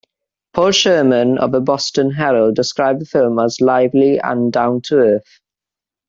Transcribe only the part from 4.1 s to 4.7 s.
and